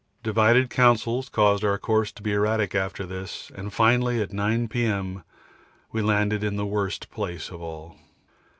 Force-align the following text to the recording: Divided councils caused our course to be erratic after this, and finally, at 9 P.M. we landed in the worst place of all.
Divided 0.23 0.71
councils 0.71 1.29
caused 1.29 1.63
our 1.63 1.77
course 1.77 2.11
to 2.13 2.23
be 2.23 2.31
erratic 2.33 2.73
after 2.73 3.05
this, 3.05 3.51
and 3.53 3.71
finally, 3.71 4.19
at 4.19 4.33
9 4.33 4.67
P.M. 4.67 5.23
we 5.91 6.01
landed 6.01 6.43
in 6.43 6.55
the 6.55 6.65
worst 6.65 7.11
place 7.11 7.51
of 7.51 7.61
all. 7.61 7.97